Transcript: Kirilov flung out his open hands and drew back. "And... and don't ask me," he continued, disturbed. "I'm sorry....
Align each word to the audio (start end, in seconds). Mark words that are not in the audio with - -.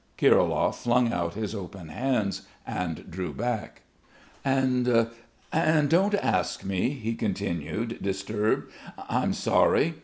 Kirilov 0.17 0.73
flung 0.77 1.13
out 1.13 1.35
his 1.35 1.53
open 1.53 1.89
hands 1.89 2.47
and 2.65 3.05
drew 3.11 3.31
back. 3.33 3.83
"And... 4.43 5.09
and 5.53 5.89
don't 5.91 6.15
ask 6.15 6.63
me," 6.65 6.89
he 6.89 7.13
continued, 7.13 8.01
disturbed. 8.01 8.71
"I'm 9.07 9.31
sorry.... 9.33 9.93